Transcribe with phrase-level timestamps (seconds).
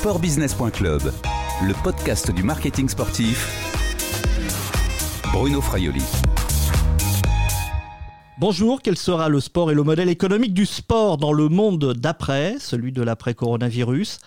[0.00, 1.12] Sportbusiness.club,
[1.62, 3.46] le podcast du marketing sportif.
[5.30, 6.02] Bruno Fraioli.
[8.38, 12.56] Bonjour, quel sera le sport et le modèle économique du sport dans le monde d'après,
[12.58, 14.20] celui de l'après-coronavirus?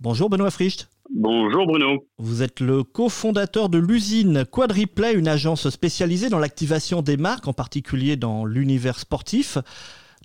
[0.00, 0.88] Bonjour Benoît Fricht.
[1.14, 2.06] Bonjour Bruno.
[2.16, 7.52] Vous êtes le cofondateur de l'usine Quadriplay, une agence spécialisée dans l'activation des marques, en
[7.52, 9.58] particulier dans l'univers sportif.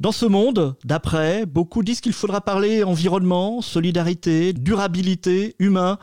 [0.01, 5.97] Dans ce monde d'après, beaucoup disent qu'il faudra parler environnement, solidarité, durabilité, humain.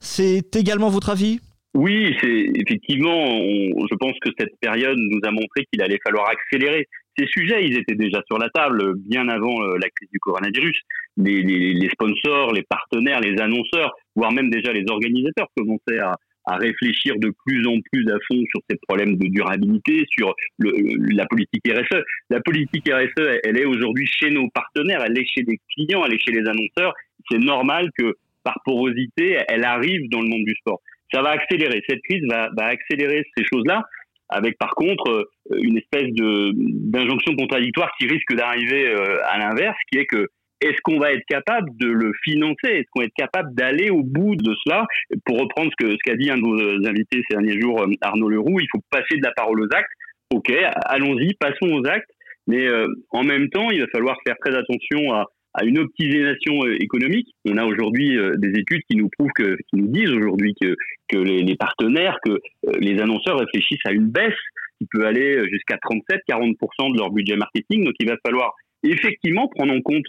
[0.00, 1.38] C'est également votre avis?
[1.74, 6.86] Oui, c'est effectivement, je pense que cette période nous a montré qu'il allait falloir accélérer.
[7.16, 10.76] Ces sujets, ils étaient déjà sur la table bien avant euh, la crise du coronavirus.
[11.18, 17.14] les sponsors, les partenaires, les annonceurs, voire même déjà les organisateurs commençaient à, à réfléchir
[17.18, 20.72] de plus en plus à fond sur ces problèmes de durabilité, sur le,
[21.14, 22.02] la politique RSE.
[22.30, 26.14] La politique RSE, elle est aujourd'hui chez nos partenaires, elle est chez des clients, elle
[26.14, 26.94] est chez les annonceurs.
[27.30, 30.80] C'est normal que par porosité, elle arrive dans le monde du sport.
[31.12, 31.82] Ça va accélérer.
[31.88, 33.82] Cette crise va, va accélérer ces choses-là,
[34.28, 40.06] avec par contre une espèce d'injonction contradictoire qui risque d'arriver euh, à l'inverse, qui est
[40.06, 40.28] que
[40.60, 42.68] est-ce qu'on va être capable de le financer?
[42.68, 44.86] Est-ce qu'on va être capable d'aller au bout de cela?
[45.24, 47.92] Pour reprendre ce qu'a ce qu'a dit un de vos invités ces derniers jours, euh,
[48.00, 49.90] Arnaud Leroux, il faut passer de la parole aux actes.
[50.34, 50.50] Ok,
[50.86, 52.10] allons-y, passons aux actes.
[52.46, 56.64] Mais euh, en même temps, il va falloir faire très attention à, à une optimisation
[56.64, 57.28] euh, économique.
[57.44, 60.74] On a aujourd'hui des études qui nous prouvent que, qui nous disent aujourd'hui que,
[61.08, 62.40] que les, les, partenaires, que
[62.80, 64.34] les annonceurs réfléchissent à une baisse
[64.78, 67.84] qui peut aller jusqu'à 37-40% de leur budget marketing.
[67.84, 70.06] Donc il va falloir effectivement prendre en compte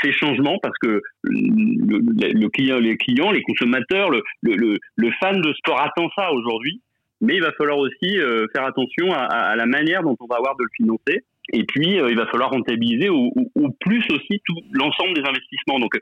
[0.00, 5.80] ces changements parce que le, client, les clients, les consommateurs, le, le, fan de sport
[5.80, 6.80] attend ça aujourd'hui.
[7.20, 10.56] Mais il va falloir aussi euh, faire attention à, la manière dont on va avoir
[10.56, 11.24] de le financer.
[11.52, 15.78] Et puis, euh, il va falloir rentabiliser au, au plus aussi tout l'ensemble des investissements.
[15.78, 15.92] Donc,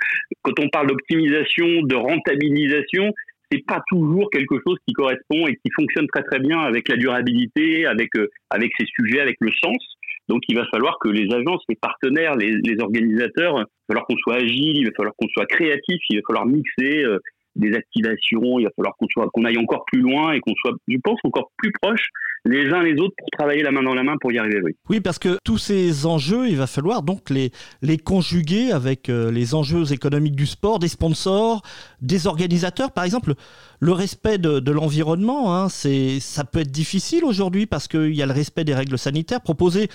[0.42, 3.12] quand on parle d'optimisation, de rentabilisation,
[3.50, 6.96] c'est pas toujours quelque chose qui correspond et qui fonctionne très très bien avec la
[6.96, 9.76] durabilité, avec euh, avec ces sujets, avec le sens.
[10.28, 14.16] Donc il va falloir que les agences, les partenaires, les, organisateurs, il va falloir qu'on
[14.18, 17.18] soit agile, il va falloir qu'on soit créatif, il va falloir mixer euh,
[17.56, 18.94] des activations, il va falloir
[19.32, 22.08] qu'on aille encore plus loin et qu'on soit, je pense, encore plus proche
[22.44, 24.60] les uns les autres pour travailler la main dans la main pour y arriver.
[24.62, 27.50] Oui, oui parce que tous ces enjeux, il va falloir donc les,
[27.82, 31.62] les conjuguer avec euh, les enjeux économiques du sport, des sponsors,
[32.00, 32.92] des organisateurs.
[32.92, 33.34] Par exemple,
[33.80, 38.22] le respect de, de l'environnement, hein, c'est, ça peut être difficile aujourd'hui parce qu'il y
[38.22, 39.42] a le respect des règles sanitaires.
[39.42, 39.88] Proposer,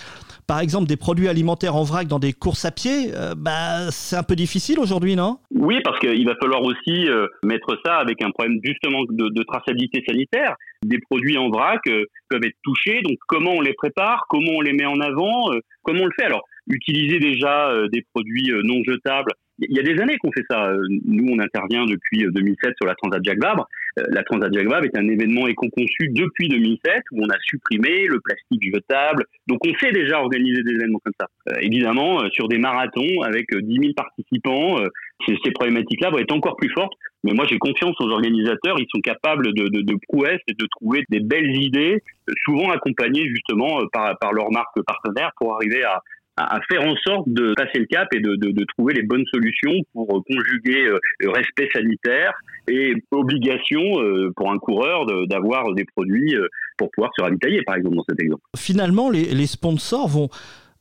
[0.45, 4.15] par exemple, des produits alimentaires en vrac dans des courses à pied, euh, bah, c'est
[4.15, 5.39] un peu difficile aujourd'hui, non?
[5.55, 9.43] Oui, parce qu'il va falloir aussi euh, mettre ça avec un problème justement de, de
[9.43, 10.55] traçabilité sanitaire
[10.85, 13.01] des produits en vrac euh, peuvent être touchés.
[13.01, 16.11] Donc comment on les prépare, comment on les met en avant, euh, comment on le
[16.17, 16.25] fait?
[16.25, 19.31] Alors utiliser déjà euh, des produits non jetables.
[19.59, 20.69] Il y a des années qu'on fait ça.
[21.05, 23.65] Nous, on intervient depuis 2007 sur la Transat Jacques Vabre.
[24.09, 28.19] La Transat Jacques Vabre est un événement éco-conçu depuis 2007 où on a supprimé le
[28.19, 29.23] plastique jetable.
[29.47, 31.27] Donc, on sait déjà organiser des événements comme ça.
[31.61, 34.75] évidemment, sur des marathons avec 10 000 participants,
[35.27, 36.93] ces, problématiques-là vont être encore plus fortes.
[37.23, 38.75] Mais moi, j'ai confiance aux organisateurs.
[38.79, 42.03] Ils sont capables de, de, prouesses et de trouver des belles idées,
[42.43, 46.01] souvent accompagnées justement euh, par, par leurs marques partenaires pour arriver à,
[46.69, 50.85] faire en sorte de passer le cap et de, trouver les bonnes solutions pour conjuguer
[50.85, 50.99] euh,
[51.31, 52.33] respect sanitaire
[52.67, 56.35] et obligation euh, pour un coureur d'avoir des produits
[56.77, 58.41] pour pouvoir se ravitailler, par exemple, dans cet exemple.
[58.57, 60.29] Finalement, les sponsors vont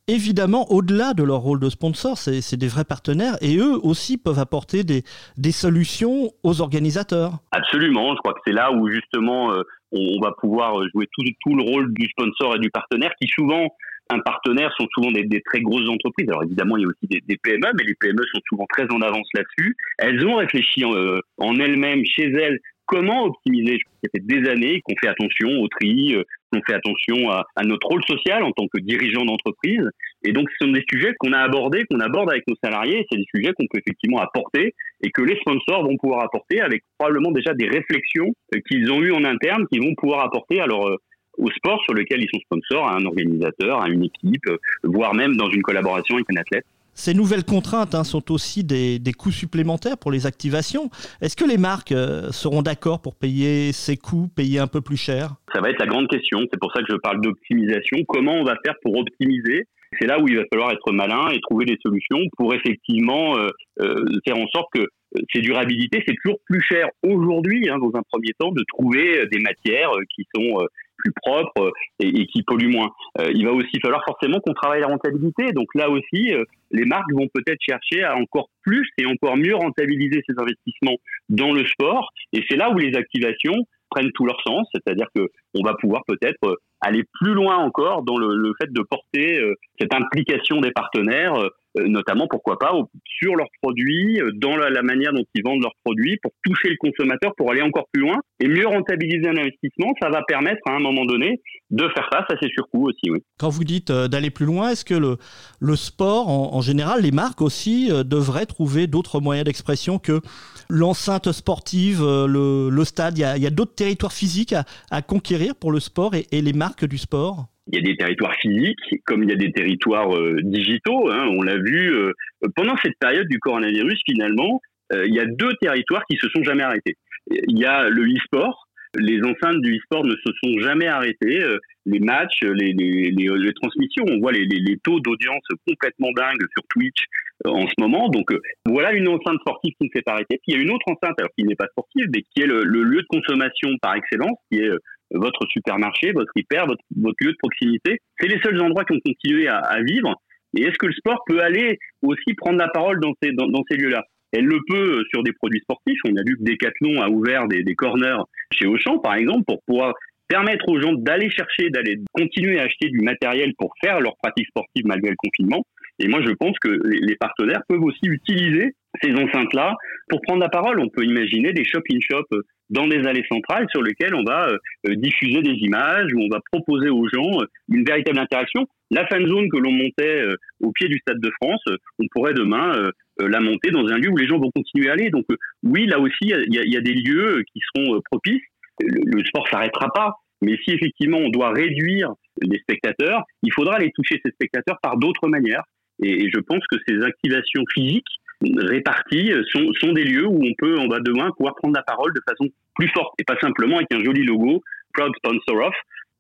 [0.08, 4.38] évidemment, au-delà de leur rôle de sponsor, c'est des vrais partenaires et eux aussi peuvent
[4.38, 7.38] apporter des, solutions aux organisateurs.
[7.52, 11.62] Absolument, je crois que c'est là où justement euh, on, va pouvoir jouer tout, le
[11.62, 13.68] rôle du sponsor et du partenaire qui souvent,
[14.10, 16.28] un partenaire sont souvent des, très grosses entreprises.
[16.28, 19.00] Alors évidemment, il y a aussi des, PME, mais les PME sont souvent très en
[19.00, 19.76] avance là-dessus.
[19.98, 23.78] Elles ont réfléchi euh, en elles-mêmes, chez elles, comment optimiser.
[24.02, 26.16] Ça fait des années qu'on fait attention au tri,
[26.54, 29.88] euh, qu'on fait attention à, notre rôle social en tant que dirigeant d'entreprise.
[30.24, 33.06] Et donc, ce sont des sujets qu'on a abordés, qu'on aborde avec nos salariés.
[33.10, 36.82] C'est des sujets qu'on peut effectivement apporter et que les sponsors vont pouvoir apporter avec
[36.98, 40.96] probablement déjà des réflexions euh, qu'ils ont eues en interne, qu'ils vont pouvoir apporter euh,
[41.36, 44.48] au sport sur lequel ils sont sponsors, à un organisateur, à une équipe,
[44.84, 46.64] voire même dans une collaboration avec un athlète.
[46.94, 50.90] Ces nouvelles contraintes hein, sont aussi des, des, coûts supplémentaires pour les activations.
[51.20, 54.96] Est-ce que les marques euh, seront d'accord pour payer ces coûts, payer un peu plus
[54.96, 55.34] cher?
[55.52, 56.38] Ça va être la grande question.
[56.52, 57.98] C'est pour ça que je parle d'optimisation.
[58.06, 59.64] Comment on va faire pour optimiser?
[60.00, 63.48] C'est là où il va falloir être malin et trouver des solutions pour effectivement euh,
[63.80, 64.86] euh, faire en sorte que
[65.32, 69.38] ces durabilités, c'est toujours plus cher aujourd'hui, hein, dans un premier temps, de trouver des
[69.38, 70.58] matières qui sont
[71.04, 72.90] plus propre et, qui pollue moins.
[73.34, 75.52] il va aussi falloir forcément qu'on travaille la rentabilité.
[75.52, 76.32] Donc là aussi,
[76.70, 80.96] les marques vont peut-être chercher à encore plus et encore mieux rentabiliser ces investissements
[81.28, 82.08] dans le sport.
[82.32, 83.54] Et c'est là où les activations
[83.90, 88.16] prennent tout leur sens, c'est-à-dire que on va pouvoir peut-être aller plus loin encore dans
[88.16, 89.40] le, fait de porter
[89.78, 92.72] cette implication des partenaires euh, notamment pourquoi pas
[93.18, 96.76] sur leurs produits, euh, dans la, manière dont ils vendent leurs produits, pour toucher le
[96.78, 99.92] consommateur, pour aller encore plus loin et mieux rentabiliser un investissement.
[100.02, 101.40] Ça va permettre à un moment donné
[101.70, 103.10] de faire face à ces surcoûts aussi.
[103.10, 103.20] Oui.
[103.38, 105.16] Quand vous dites euh, d'aller plus loin, est-ce que le,
[105.60, 110.20] le sport, en, général, les marques aussi devraient trouver d'autres moyens d'expression que
[110.68, 113.18] l'enceinte sportive, le, stade?
[113.18, 114.54] Il y a, d'autres territoires physiques
[114.90, 117.46] à, conquérir pour le sport et les marques du sport?
[117.66, 121.10] Il y a des territoires physiques, comme il y a des territoires euh, digitaux.
[121.10, 121.28] Hein.
[121.30, 122.12] On l'a vu euh,
[122.56, 124.00] pendant cette période du coronavirus.
[124.06, 124.60] Finalement,
[124.92, 126.96] euh, il y a deux territoires qui se sont jamais arrêtés.
[127.30, 128.68] Il y a le e-sport.
[128.96, 131.42] Les enceintes du e-sport ne se sont jamais arrêtées.
[131.86, 134.46] les matchs, les, les, les, les, transmissions, on voit les,
[134.84, 137.02] taux d'audience complètement dingues sur Twitch
[137.44, 138.08] en ce moment.
[138.08, 138.32] Donc
[138.66, 140.38] voilà une enceinte sportive qui ne s'est pas arrêtée.
[140.46, 142.46] Puis il y a une autre enceinte, alors qui n'est pas sportive, mais qui est
[142.46, 144.70] le, le, lieu de consommation par excellence, qui est
[145.14, 146.82] votre supermarché, votre hyper, votre,
[147.20, 147.98] lieu de proximité.
[148.20, 150.14] C'est les seuls endroits qui ont continué à, vivre.
[150.56, 153.76] Et est-ce que le sport peut aller aussi prendre la parole dans ces, dans, ces
[153.76, 154.04] lieux-là?
[154.32, 155.98] Elle le peut sur des produits sportifs.
[156.04, 158.22] On a vu que Decathlon a ouvert des, des corners
[158.52, 159.94] chez Auchan, par exemple, pour pouvoir
[160.28, 164.48] permettre aux gens d'aller chercher, d'aller continuer à acheter du matériel pour faire leur pratique
[164.48, 165.64] sportive malgré le confinement.
[166.00, 169.74] Et moi, je pense que les partenaires peuvent aussi utiliser ces enceintes-là
[170.08, 170.80] pour prendre la parole.
[170.80, 172.26] On peut imaginer des shop-in-shop
[172.70, 176.40] dans des allées centrales sur lesquelles on va euh, diffuser des images, où on va
[176.52, 178.66] proposer aux gens euh, une véritable interaction.
[178.90, 181.62] La fan zone que l'on montait euh, au pied du Stade de France,
[181.98, 182.88] on pourrait demain
[183.18, 185.10] la monter dans un lieu où les gens vont continuer à aller.
[185.10, 185.24] Donc
[185.62, 188.42] oui, là aussi, il y, a des lieux qui seront propices.
[188.80, 190.14] Le, le sport s'arrêtera pas.
[190.42, 192.12] Mais si effectivement on doit réduire
[192.42, 195.62] les spectateurs, il faudra aller toucher ces spectateurs par d'autres manières.
[196.02, 198.04] Et, je pense que ces activations physiques
[198.42, 202.12] réparties sont, sont, des lieux où on peut, on va demain pouvoir prendre la parole
[202.14, 205.74] de façon plus forte et pas simplement avec un joli logo, proud sponsor of.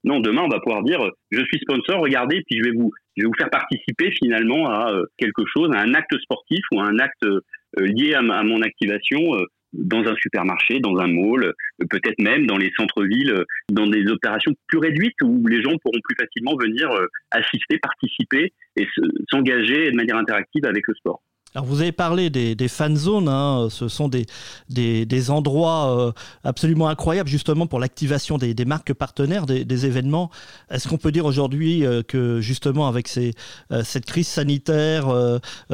[0.04, 1.00] Non, demain on va pouvoir dire
[1.30, 4.92] je suis sponsor, regardez, puis je vais vous, je vais vous faire participer finalement à
[4.92, 7.40] euh, quelque chose, à un acte sportif ou à un acte euh,
[7.78, 11.52] lié à, mon activation euh, dans un supermarché, dans un mall,
[11.90, 16.14] peut-être même dans les centres-villes, dans des opérations plus réduites où les gens pourront plus
[16.16, 16.88] facilement venir
[17.32, 18.86] assister, participer et
[19.28, 21.20] s'engager de manière interactive avec le sport.
[21.54, 23.68] Alors vous avez parlé des, fan zones, hein.
[23.70, 24.26] ce sont des,
[24.68, 26.12] des, endroits euh,
[26.42, 30.32] absolument incroyables justement pour l'activation des, marques partenaires des, événements.
[30.68, 35.06] Est-ce qu'on peut dire aujourd'hui euh, que justement avec euh, cette crise sanitaire,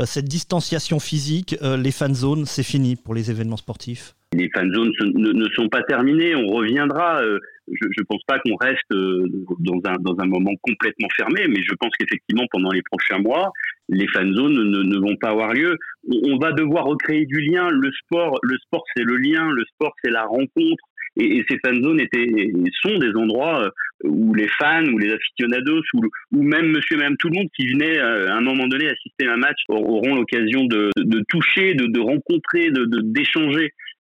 [0.05, 4.15] cette distanciation physique, les fan zones, c'est fini pour les événements sportifs?
[4.37, 6.35] Les fan zones ne, sont pas terminées.
[6.37, 7.21] On reviendra.
[7.23, 11.75] je ne pense pas qu'on reste dans un, dans un moment complètement fermé, mais je
[11.75, 13.53] pense qu'effectivement, pendant les prochains mois,
[13.89, 15.77] les fan zones ne, vont pas avoir lieu.
[16.09, 17.69] On, va devoir recréer du lien.
[17.71, 19.51] Le sport, le sport, c'est le lien.
[19.51, 20.85] Le sport, c'est la rencontre.
[21.17, 23.71] Et, ces fan zones étaient, sont des endroits euh,
[24.05, 27.99] où les fans, ou les aficionados, ou, même monsieur, même tout le monde qui venait
[27.99, 31.87] euh, à un moment donné assister à un match auront l'occasion de, de, toucher, de,
[31.87, 32.85] de rencontrer, de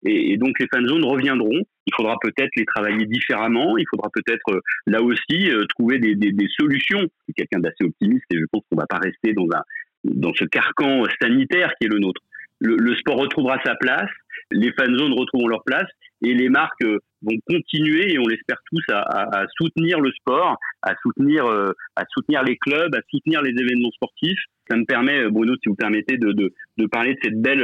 [0.05, 1.61] Et, donc les fan zones reviendront.
[1.85, 3.77] Il faudra peut-être les travailler différemment.
[3.77, 7.05] Il faudra peut-être euh, là aussi trouver des, des, des solutions.
[7.27, 9.61] C'est quelqu'un d'assez optimiste et je pense qu'on va pas rester dans un
[10.05, 12.21] dans ce carcan sanitaire qui est le nôtre.
[12.59, 14.09] Le, le sport retrouvera sa place,
[14.51, 15.87] les fan zones retrouveront leur place
[16.21, 20.11] et les marques euh, vont continuer et on l'espère tous à, à, à, soutenir le
[20.11, 24.39] sport, à soutenir, euh, à soutenir les clubs, à soutenir les événements sportifs.
[24.69, 27.63] Ça me permet, euh, Bruno, si vous permettez, de, de, de parler de cette belle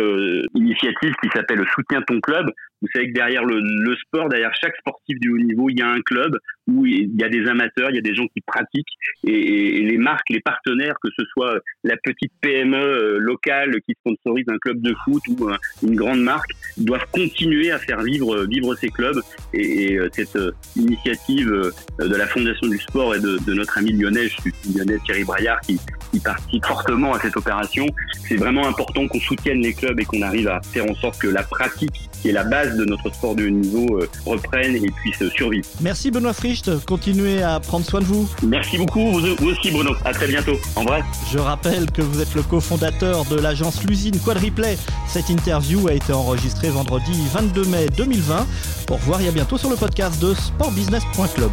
[0.55, 2.51] initiative qui s'appelle Soutiens ton club.
[2.82, 5.82] Vous savez que derrière le, le, sport, derrière chaque sportif du haut niveau, il y
[5.82, 8.41] a un club où il y a des amateurs, il y a des gens qui
[8.41, 8.94] pratiquent
[9.25, 14.46] et, et les marques, les partenaires, que ce soit la petite PME locale qui sponsorise
[14.48, 15.50] un club de foot ou
[15.84, 19.20] une grande marque, doivent continuer à faire vivre, vivre ces clubs
[19.53, 23.94] et, euh, cette euh, initiative euh, de la Fondation du Sport et de, notre ami
[23.94, 25.79] lyonnais, je suis lyonnais Thierry Braillard, qui,
[26.12, 27.86] qui participe fortement à cette opération.
[28.27, 31.27] C'est vraiment important qu'on soutienne les clubs et qu'on arrive à faire en sorte que
[31.27, 35.29] la pratique, qui est la base de notre sport de haut niveau, reprenne et puisse
[35.36, 35.67] survivre.
[35.81, 38.29] Merci Benoît Fricht, continuez à prendre soin de vous.
[38.45, 39.91] Merci beaucoup, vous, aussi Bruno.
[40.03, 40.57] À très bientôt.
[40.75, 41.03] En vrai.
[41.31, 44.77] Je rappelle que vous êtes le cofondateur de l'agence L'usine Quadriplay.
[45.07, 48.48] Cette interview a été enregistrée vendredi 22 mai 2020.
[48.88, 51.51] Pour voir et à bientôt sur le podcast de sportbusiness.club.